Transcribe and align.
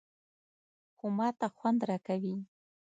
_خو 0.97 1.05
ماته 1.17 1.47
خوند 1.57 1.79
راکوي. 1.89 2.35